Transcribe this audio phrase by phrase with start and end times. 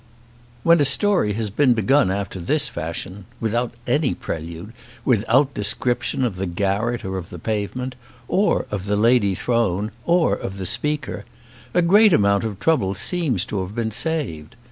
[0.63, 4.73] When a story has been begun after this fashion, without any prelude,
[5.05, 7.95] without description of the garret or of the pavement,
[8.27, 11.23] or of the lady thrown, or of the speaker,
[11.75, 14.55] a great amount of trouble seems to have been saved.